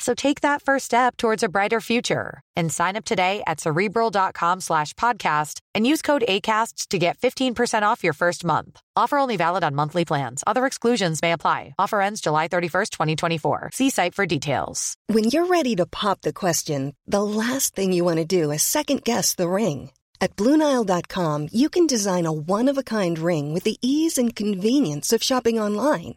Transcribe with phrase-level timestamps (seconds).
[0.00, 4.60] So take that first step towards a brighter future and sign up today at cerebral.com
[4.62, 8.80] slash podcast and use code ACasts to get 15% off your first month.
[8.96, 10.42] Offer only valid on monthly plans.
[10.46, 11.74] Other exclusions may apply.
[11.78, 13.70] Offer ends July 31st, 2024.
[13.74, 14.96] See site for details.
[15.06, 18.62] When you're ready to pop the question, the last thing you want to do is
[18.62, 19.90] second guess the ring.
[20.22, 24.34] At Bluenile.com, you can design a one of a kind ring with the ease and
[24.34, 26.16] convenience of shopping online.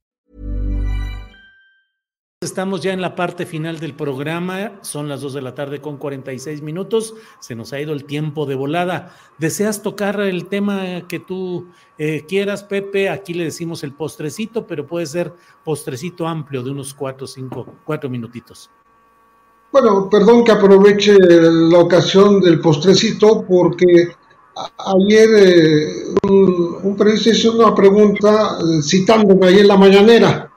[2.43, 5.97] Estamos ya en la parte final del programa, son las 2 de la tarde con
[5.97, 9.15] 46 minutos, se nos ha ido el tiempo de volada.
[9.37, 11.67] ¿Deseas tocar el tema que tú
[11.99, 13.09] eh, quieras, Pepe?
[13.09, 15.31] Aquí le decimos el postrecito, pero puede ser
[15.63, 18.71] postrecito amplio de unos 4, 5, 4 minutitos.
[19.71, 24.15] Bueno, perdón que aproveche la ocasión del postrecito porque
[24.79, 30.50] ayer eh, un, un, periodista hizo una pregunta eh, citándome ahí en la mañanera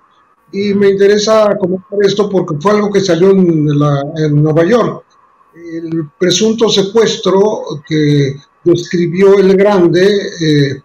[0.55, 5.04] y me interesa comentar esto porque fue algo que salió en, Nueva York.
[5.53, 10.06] El presunto secuestro que describió el grande
[10.41, 10.81] eh,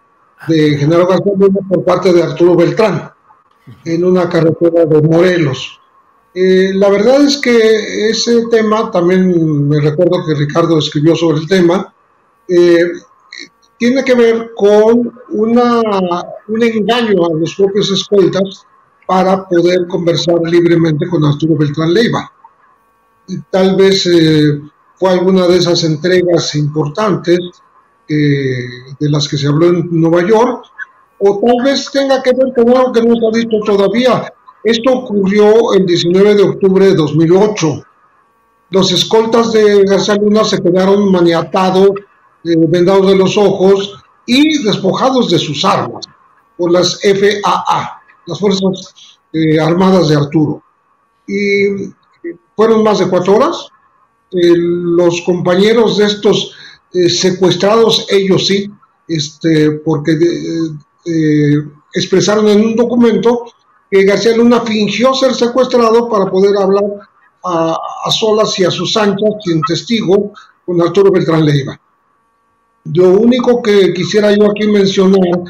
[0.48, 1.34] de General García
[1.68, 3.12] por parte de Arturo Beltrán
[3.84, 5.80] en una carretera de Morelos.
[6.34, 11.48] Eh, la verdad es que ese tema, también me recuerdo que Ricardo escribió sobre el
[11.48, 11.94] tema,
[12.48, 12.90] eh,
[13.78, 15.80] tiene que ver con una,
[16.48, 18.66] un engaño a los propios escoltas
[19.10, 22.30] para poder conversar libremente con Arturo Beltrán Leiva.
[23.26, 24.60] Y tal vez eh,
[24.94, 27.40] fue alguna de esas entregas importantes
[28.08, 28.68] eh,
[29.00, 30.64] de las que se habló en Nueva York,
[31.18, 34.32] o tal vez tenga que ver con algo que no se ha dicho todavía.
[34.62, 37.82] Esto ocurrió el 19 de octubre de 2008.
[38.70, 41.90] Los escoltas de García Luna se quedaron maniatados,
[42.44, 43.92] eh, vendados de los ojos
[44.24, 46.06] y despojados de sus armas
[46.56, 47.99] por las FAA
[48.30, 48.94] las Fuerzas
[49.32, 50.62] eh, Armadas de Arturo.
[51.26, 51.92] Y
[52.56, 53.68] fueron más de cuatro horas.
[54.30, 56.54] Eh, los compañeros de estos
[56.92, 58.70] eh, secuestrados, ellos sí,
[59.08, 60.16] este, porque
[61.94, 63.44] expresaron en un documento
[63.90, 66.84] que García Luna fingió ser secuestrado para poder hablar
[67.42, 70.32] a, a solas y a sus anchas, sin testigo,
[70.64, 71.80] con Arturo Beltrán Leiva.
[72.84, 75.42] Lo único que quisiera yo aquí mencionar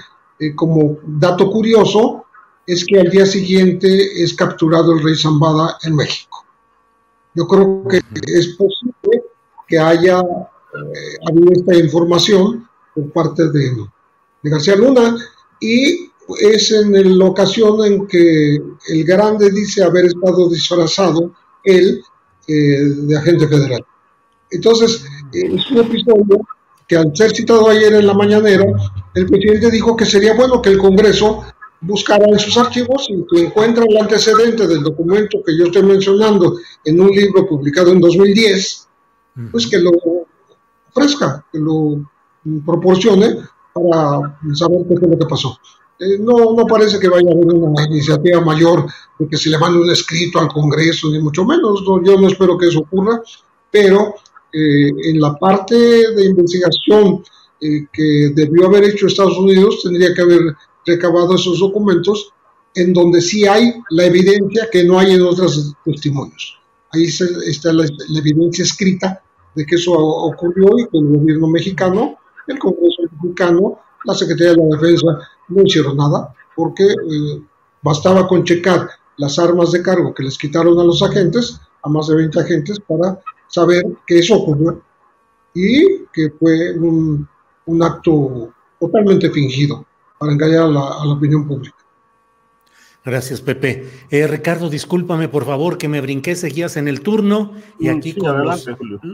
[0.57, 2.25] como dato curioso
[2.71, 6.45] es que al día siguiente es capturado el rey Zambada en México.
[7.35, 9.25] Yo creo que es posible
[9.67, 13.73] que haya eh, habido esta información por parte de,
[14.45, 15.17] García Luna
[15.61, 16.11] y
[16.41, 18.55] es en la ocasión en que
[18.89, 21.33] el grande dice haber estado disfrazado
[21.65, 22.01] él
[22.47, 23.85] eh, de agente federal.
[24.49, 26.41] Entonces, eh, es un episodio
[26.87, 28.65] que al ser citado ayer en la mañanera,
[29.15, 31.45] el presidente dijo que sería bueno que el Congreso
[31.81, 36.57] buscar en sus archivos y que encuentran el antecedente del documento que yo estoy mencionando
[36.85, 38.89] en un libro publicado en 2010,
[39.51, 39.91] pues que lo
[40.91, 42.05] ofrezca, que lo
[42.67, 43.39] proporcione
[43.73, 45.59] para saber qué fue lo que pasó.
[45.99, 48.87] Eh, no, no parece que vaya a haber una iniciativa mayor
[49.19, 51.85] de que se le mande un escrito al Congreso, ni mucho menos.
[51.85, 53.21] yo no espero que eso ocurra,
[53.71, 54.15] pero
[54.53, 57.23] eh, en la parte de investigación
[57.61, 60.41] eh, que debió haber hecho Estados Unidos, tendría que haber
[60.87, 62.33] recabado esos documentos
[62.75, 66.59] en donde sí hay la evidencia que no hay en otros testimonios.
[66.93, 67.85] Ahí está la,
[68.17, 69.23] evidencia escrita
[69.55, 72.17] de que eso ocurrió y que el gobierno mexicano,
[72.47, 75.07] el Congreso mexicano, la Secretaría de la Defensa
[75.49, 77.43] no hicieron nada porque eh,
[77.83, 82.09] bastaba con checar las armas de cargo que les quitaron a los agentes, a más
[82.09, 84.81] de 20 agentes, para saber que eso ocurrió
[85.55, 87.29] y que fue un,
[87.67, 89.85] un acto totalmente fingido
[90.21, 91.75] para engañar a la, opinión pública.
[93.03, 93.89] Gracias, Pepe.
[94.11, 98.45] Eh, Ricardo, discúlpame por favor que me brinqué, seguías en el turno y aquí con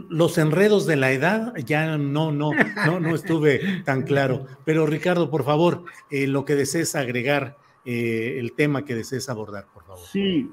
[0.09, 2.51] los, enredos de la edad ya no, no,
[2.85, 4.47] no, no estuve tan claro.
[4.65, 7.55] Pero Ricardo, por favor, eh, lo que desees agregar,
[7.85, 10.05] eh, el tema que desees abordar, por favor.
[10.05, 10.51] Sí,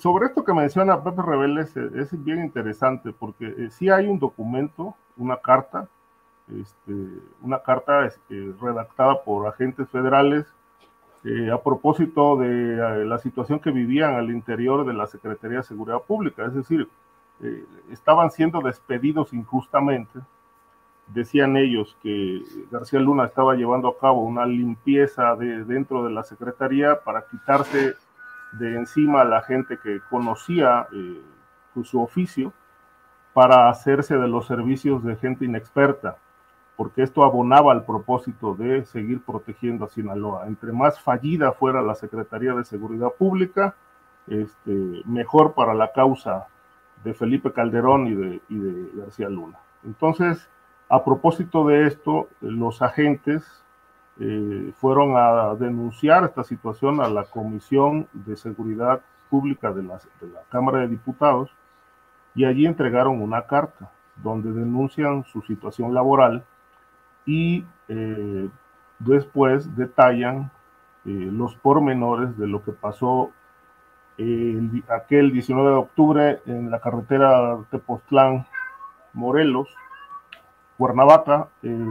[0.00, 5.38] sobre esto que menciona Pepe Rebeles es bien interesante porque sí hay un documento, una
[5.38, 5.88] carta
[6.56, 6.92] este,
[7.42, 10.46] una carta este, redactada por agentes federales
[11.24, 15.64] eh, a propósito de eh, la situación que vivían al interior de la Secretaría de
[15.64, 16.88] Seguridad Pública, es decir,
[17.42, 20.20] eh, estaban siendo despedidos injustamente.
[21.08, 26.22] Decían ellos que García Luna estaba llevando a cabo una limpieza de, dentro de la
[26.22, 27.94] Secretaría para quitarse
[28.52, 30.86] de encima a la gente que conocía
[31.82, 32.52] su oficio
[33.32, 36.18] para hacerse de los servicios de gente inexperta
[36.78, 40.46] porque esto abonaba al propósito de seguir protegiendo a Sinaloa.
[40.46, 43.74] Entre más fallida fuera la Secretaría de Seguridad Pública,
[44.28, 46.46] este, mejor para la causa
[47.02, 49.58] de Felipe Calderón y de, García Luna.
[49.84, 50.48] Entonces,
[50.88, 53.44] a propósito de esto, los agentes
[54.20, 60.42] eh, fueron a denunciar esta situación a la Comisión de Seguridad Pública de de la
[60.48, 61.50] Cámara de Diputados
[62.36, 66.44] y allí entregaron una carta donde denuncian su situación laboral
[67.28, 68.48] y eh,
[68.98, 70.50] después detallan
[71.04, 73.30] eh, los pormenores de lo que pasó
[74.88, 78.46] aquel 19 de octubre en la carretera Tepoztlán,
[79.12, 79.68] Morelos,
[80.76, 81.86] Cuernavaca, eh,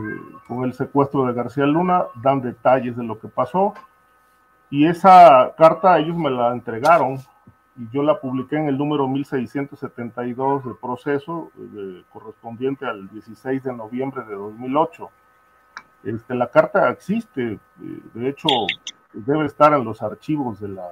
[0.46, 3.76] con el secuestro de García Luna, dan detalles de lo que pasó.
[4.70, 7.16] Y esa carta ellos me la entregaron
[7.78, 11.52] y yo la publiqué en el número 1672 de proceso
[12.12, 15.10] correspondiente al 16 de noviembre de 2008.
[16.08, 18.48] Este, la carta existe, eh, de hecho,
[19.12, 20.90] debe estar en los archivos de la,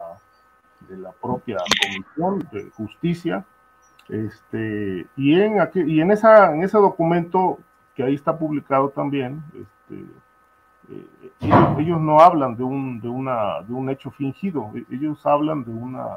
[0.90, 3.46] de la propia Comisión de Justicia.
[4.10, 7.60] Este, y en, y en, esa, en ese documento
[7.96, 10.06] que ahí está publicado también, este,
[10.90, 11.32] eh,
[11.80, 15.72] ellos, no hablan de un, de, una, de un hecho fingido, e, ellos hablan de
[15.72, 16.08] una,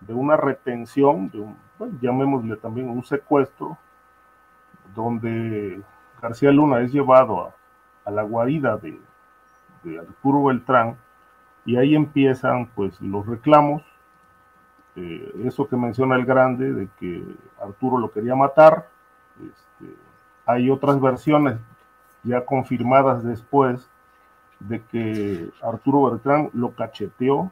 [0.00, 1.56] de una retención, de un,
[2.00, 3.76] llamémosle también un secuestro,
[4.94, 5.82] donde
[6.22, 7.54] García Luna es llevado a,
[8.04, 8.98] a la guarida de,
[9.98, 10.96] Arturo Beltrán
[11.64, 13.82] y ahí empiezan pues los reclamos,
[14.94, 17.24] eh, eso que menciona el grande de que
[17.60, 18.88] Arturo lo quería matar,
[19.38, 19.96] este,
[20.46, 21.58] hay otras versiones
[22.22, 23.88] ya confirmadas después
[24.60, 27.50] de que Arturo Beltrán lo cacheteó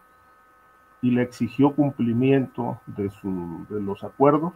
[1.03, 4.53] y le exigió cumplimiento de, su, de los acuerdos.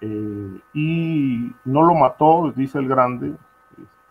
[0.00, 3.34] Eh, y no lo mató, dice el grande,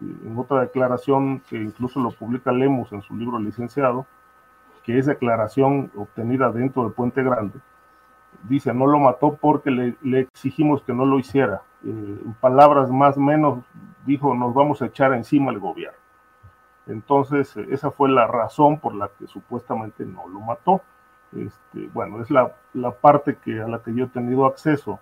[0.02, 4.06] en otra declaración que incluso lo publica Lemus en su libro licenciado,
[4.84, 7.60] que es declaración obtenida dentro de Puente Grande,
[8.44, 11.62] dice, no lo mató porque le, exigimos que no lo hiciera.
[11.84, 13.64] Eh, en palabras más menos,
[14.06, 15.98] dijo, nos vamos a echar encima el gobierno.
[16.88, 20.82] Entonces, esa fue la razón por la que supuestamente no lo mató.
[21.36, 25.00] Este, bueno, es la, la parte que, a la que yo he tenido acceso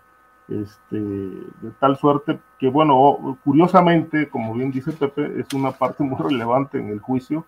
[0.48, 6.18] este, de tal suerte que, bueno, curiosamente, como bien dice Pepe, es una parte muy
[6.18, 7.46] relevante en el juicio,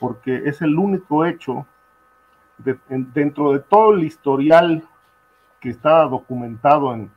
[0.00, 1.66] porque es el único hecho
[3.14, 4.82] dentro de todo el historial
[5.60, 7.10] que está documentado en,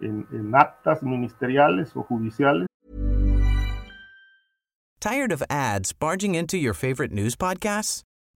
[0.00, 2.66] en, en actas ministeriales o judiciales.
[5.00, 8.02] Tired of ads barging into your favorite news podcasts?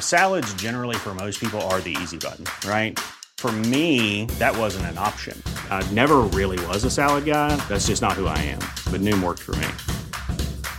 [0.00, 2.98] Salads, generally, for most people, are the easy button, right?
[3.38, 5.40] For me, that wasn't an option.
[5.70, 7.54] I never really was a salad guy.
[7.68, 8.58] That's just not who I am.
[8.90, 9.68] But Noom worked for me.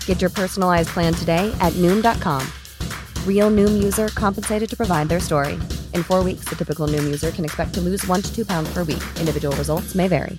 [0.05, 2.45] Get your personalized plan today at Noom.com.
[3.25, 5.53] Real Noom user compensated to provide their story.
[5.93, 8.73] In four weeks, the typical Noom user can expect to lose one to two pounds
[8.73, 9.03] per week.
[9.19, 10.37] Individual results may vary.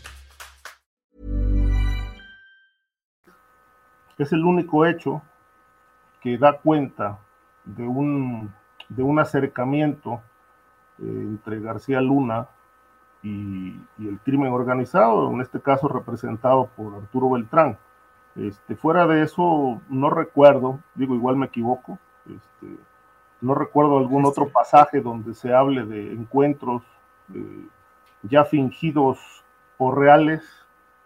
[4.18, 5.22] Es el único hecho
[6.22, 7.18] que da cuenta
[7.64, 8.52] de un
[8.90, 10.20] de un acercamiento
[10.99, 12.49] eh, entre García Luna
[13.23, 17.78] y, el crimen organizado, en este caso representado por Arturo Beltrán.
[18.37, 22.76] Este, fuera de eso, no recuerdo, digo, igual me equivoco, Este,
[23.40, 26.82] no recuerdo algún otro pasaje donde se hable de encuentros
[27.35, 27.66] eh,
[28.23, 29.18] ya fingidos
[29.78, 30.42] o reales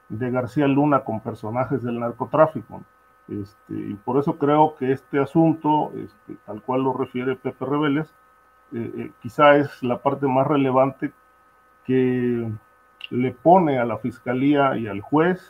[0.09, 2.83] de García Luna con personajes del narcotráfico.
[3.29, 8.15] Este, y por eso creo que este asunto, este, tal cual lo refiere Pepe Reveles,
[8.73, 11.13] eh, eh, quizá es la parte más relevante
[11.87, 12.51] que
[13.11, 15.41] le pone a la fiscalía y al juez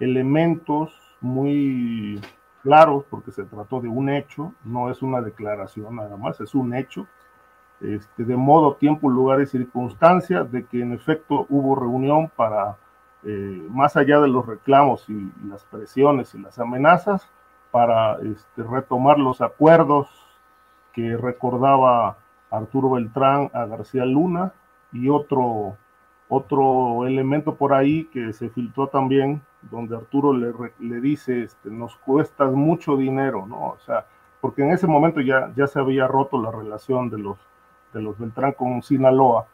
[0.00, 2.20] elementos muy
[2.62, 6.74] claros, porque se trató de un hecho, no es una declaración nada más, es un
[6.74, 7.06] hecho,
[7.80, 12.76] este, de modo, tiempo, lugar y circunstancia, de que en efecto hubo reunión para,
[13.24, 17.28] eh, más allá de los reclamos y, las presiones y las amenazas,
[17.70, 20.08] para este, retomar los acuerdos
[20.92, 22.18] que recordaba
[22.50, 24.52] Arturo Beltrán a García Luna
[24.92, 25.78] y otro,
[26.28, 31.96] otro elemento por ahí que se filtró también, donde Arturo le, le dice, este, nos
[31.96, 33.68] cuestas mucho dinero, ¿no?
[33.68, 34.04] O sea,
[34.42, 37.38] porque en ese momento ya, ya se había roto la relación de los
[37.92, 39.46] de los Beltrán con Sinaloa,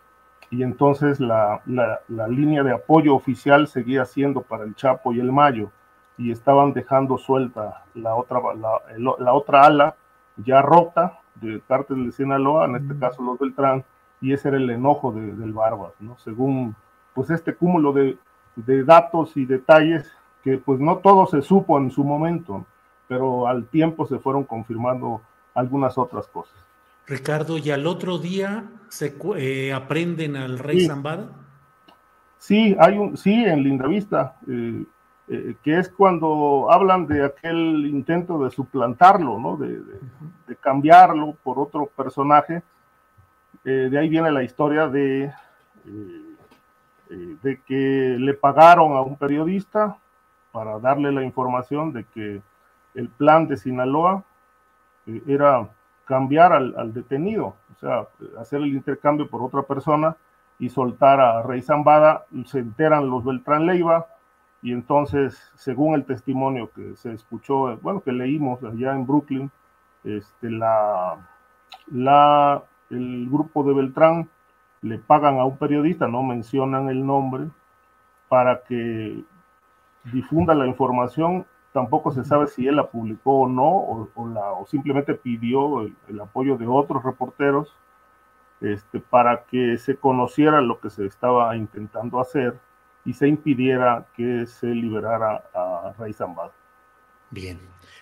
[0.51, 5.33] y entonces la, la, línea de apoyo oficial seguía siendo para el Chapo y el
[5.33, 5.71] Mayo,
[6.17, 8.81] y estaban dejando suelta la otra, la,
[9.19, 9.97] la otra ala
[10.37, 13.85] ya rota de cártel de Sinaloa, en este caso los Beltrán,
[14.21, 16.17] y ese era el enojo de, del Barbas, ¿no?
[16.19, 16.75] Según
[17.15, 18.19] pues este cúmulo de,
[18.57, 20.11] de, datos y detalles
[20.43, 22.65] que pues no todo se supo en su momento,
[23.07, 25.21] pero al tiempo se fueron confirmando
[25.55, 26.57] algunas otras cosas.
[27.09, 31.31] Ricardo, ¿y al otro día se eh, aprenden al rey Zambada?
[32.37, 34.85] Sí, hay un, sí, en Lindavista, eh,
[35.29, 39.57] eh, que es cuando hablan de aquel intento de suplantarlo, ¿no?
[39.57, 39.81] De,
[40.61, 42.63] cambiarlo por otro personaje.
[43.65, 45.31] de ahí viene la historia de,
[47.09, 49.99] de que le pagaron a un periodista
[50.53, 52.41] para darle la información de que
[52.95, 54.25] el plan de Sinaloa
[55.27, 55.69] era
[56.09, 58.07] cambiar al, detenido, o sea,
[58.41, 60.17] hacer el intercambio por otra persona
[60.59, 64.07] y soltar a Rey Zambada, se enteran los Beltrán Leiva
[64.63, 69.51] y entonces, según el testimonio que se escuchó, bueno, que leímos allá en Brooklyn,
[70.03, 71.17] este, la,
[71.89, 74.31] la, el grupo de Beltrán
[74.81, 77.49] le pagan a un periodista, no mencionan el nombre,
[78.31, 79.23] para que
[80.05, 84.67] difunda la información tampoco se sabe si él la publicó o no, o, la, o
[84.67, 87.75] simplemente pidió el, apoyo de otros reporteros
[88.61, 92.59] este, para que se conociera lo que se estaba intentando hacer
[93.05, 96.53] y se impidiera que se liberara a Rey Zambada.
[97.31, 97.59] Bien,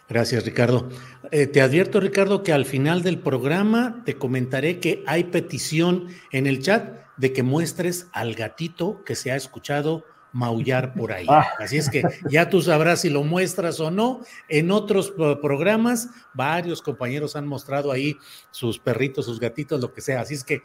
[0.09, 0.89] gracias Ricardo.
[1.31, 6.47] Eh, te advierto Ricardo que al final del programa te comentaré que hay petición en
[6.47, 10.05] el chat de que muestres al gatito que se ha escuchado
[10.37, 11.27] maullar por ahí.
[11.29, 11.47] Ah.
[11.59, 14.21] Así es que ya tú sabrás si lo muestras o no.
[14.49, 18.19] En otros programas, varios compañeros han mostrado ahí
[18.51, 20.21] sus perritos, sus gatitos, lo que sea.
[20.21, 20.61] Así es que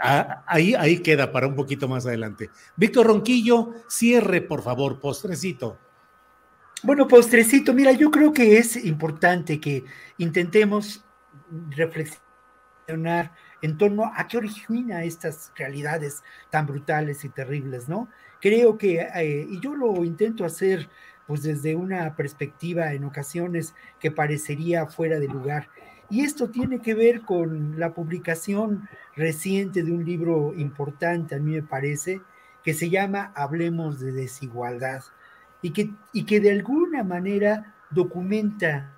[0.00, 2.50] ah, ahí, ahí queda para un poquito más adelante.
[2.76, 5.76] Víctor Ronquillo, cierre, por favor, postrecito.
[6.84, 9.84] Bueno, postrecito, mira, yo creo que es importante que
[10.18, 11.04] intentemos
[11.70, 18.08] reflexionar en torno a qué origina estas realidades tan brutales y terribles, ¿no?
[18.40, 20.88] Creo que, eh, y yo lo intento hacer
[21.26, 25.68] pues desde una perspectiva en ocasiones que parecería fuera de lugar.
[26.08, 31.52] Y esto tiene que ver con la publicación reciente de un libro importante, a mí
[31.52, 32.20] me parece,
[32.64, 35.04] que se llama Hablemos de desigualdad,
[35.62, 38.92] y que, y que de alguna manera documenta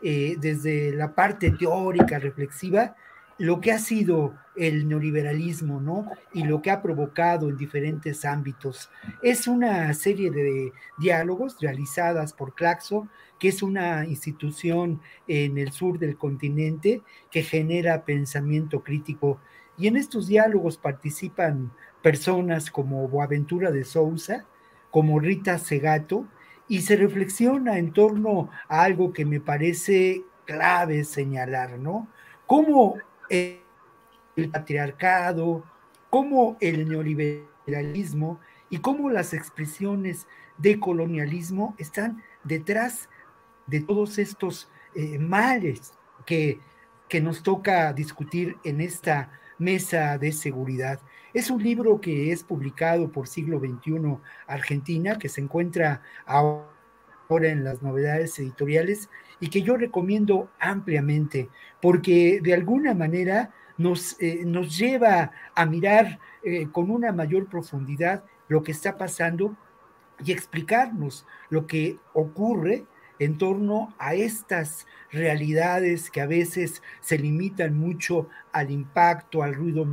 [0.00, 2.94] eh, desde la parte teórica, reflexiva,
[3.38, 6.10] lo que ha sido el neoliberalismo, ¿no?
[6.32, 8.90] Y lo que ha provocado en diferentes ámbitos.
[9.22, 13.08] Es una serie de diálogos realizadas por Claxo,
[13.38, 19.40] que es una institución en el sur del continente que genera pensamiento crítico.
[19.76, 24.46] Y en estos diálogos participan personas como Boaventura de Sousa,
[24.90, 26.26] como Rita Segato,
[26.68, 32.08] y se reflexiona en torno a algo que me parece clave señalar, ¿no?
[32.46, 32.96] Cómo
[34.36, 35.64] el patriarcado,
[36.10, 40.26] cómo el neoliberalismo y cómo las expresiones
[40.58, 43.08] de colonialismo están detrás
[43.66, 45.94] de todos estos eh, males
[46.26, 46.60] que,
[47.08, 51.00] que nos toca discutir en esta mesa de seguridad.
[51.32, 56.68] Es un libro que es publicado por Siglo XXI Argentina, que se encuentra ahora
[57.28, 59.08] en las novedades editoriales
[59.40, 61.48] y que yo recomiendo ampliamente,
[61.80, 68.24] porque de alguna manera nos, eh, nos lleva a mirar eh, con una mayor profundidad
[68.48, 69.56] lo que está pasando
[70.24, 72.84] y explicarnos lo que ocurre
[73.18, 79.86] en torno a estas realidades que a veces se limitan mucho al impacto, al ruido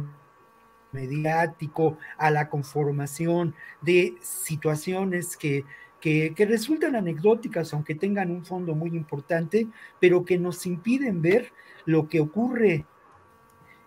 [0.91, 5.63] mediático, a la conformación de situaciones que,
[6.01, 9.67] que, resultan anecdóticas, aunque tengan un fondo muy importante,
[9.99, 11.53] pero que nos impiden ver
[11.85, 12.85] lo que ocurre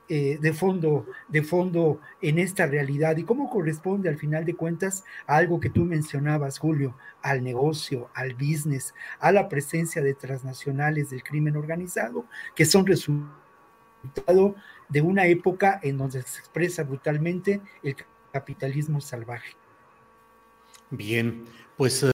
[0.09, 5.03] eh, de, fondo, de fondo en esta realidad y cómo corresponde al final de cuentas
[5.27, 11.11] a algo que tú mencionabas, Julio, al negocio, al business, a la presencia de transnacionales
[11.11, 14.55] del crimen organizado, que son resultado
[14.89, 17.97] de una época en donde se expresa brutalmente el
[18.33, 19.55] capitalismo salvaje.
[20.91, 21.45] Bien,
[21.77, 22.14] pues...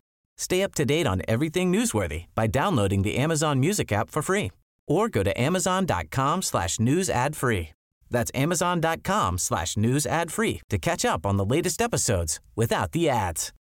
[0.41, 4.49] Stay up to date on everything newsworthy by downloading the Amazon Music app for free
[4.87, 7.69] or go to amazon.com slash news ad free.
[8.09, 13.07] That's amazon.com slash news ad free to catch up on the latest episodes without the
[13.07, 13.53] ads.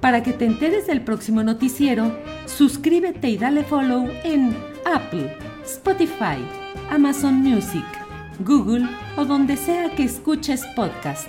[0.00, 2.12] Para que te enteres del próximo noticiero,
[2.46, 5.32] suscríbete y dale follow en Apple,
[5.64, 6.44] Spotify,
[6.90, 7.86] Amazon Music,
[8.40, 8.84] Google
[9.16, 11.28] o donde sea que escuches podcast.